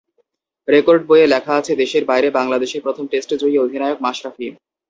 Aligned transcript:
Record 0.67 1.01
বইয়ে 1.09 1.31
লেখা 1.33 1.53
আছে 1.59 1.73
দেশের 1.81 2.03
বাইরে 2.09 2.27
বাংলাদেশের 2.37 2.83
প্রথম 2.85 3.05
টেস্ট 3.11 3.29
জয়ী 3.41 3.55
অধিনায়ক 3.57 3.99
মাশরাফি। 4.05 4.47